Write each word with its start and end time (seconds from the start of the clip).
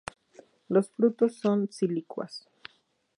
Los 0.69 0.89
frutos 0.89 1.35
son 1.35 1.71
silicuas. 1.71 2.49